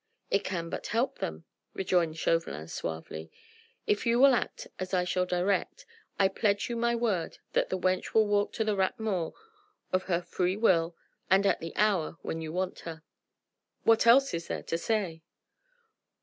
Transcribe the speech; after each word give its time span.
"It 0.31 0.43
can 0.43 0.71
but 0.71 0.87
help 0.87 1.19
them," 1.19 1.45
rejoined 1.75 2.17
Chauvelin 2.17 2.67
suavely. 2.67 3.29
"If 3.85 4.03
you 4.07 4.17
will 4.17 4.33
act 4.33 4.67
as 4.79 4.95
I 4.95 5.03
shall 5.03 5.27
direct 5.27 5.85
I 6.17 6.27
pledge 6.27 6.69
you 6.71 6.75
my 6.75 6.95
word 6.95 7.37
that 7.53 7.69
the 7.69 7.77
wench 7.77 8.15
will 8.15 8.25
walk 8.25 8.51
to 8.53 8.63
the 8.63 8.75
Rat 8.75 8.99
Mort 8.99 9.35
of 9.93 10.05
her 10.05 10.23
free 10.23 10.57
will 10.57 10.95
and 11.29 11.45
at 11.45 11.59
the 11.59 11.75
hour 11.75 12.17
when 12.23 12.41
you 12.41 12.51
want 12.51 12.79
her. 12.79 13.03
What 13.83 14.07
else 14.07 14.33
is 14.33 14.47
there 14.47 14.63
to 14.63 14.77
say?" 14.79 15.21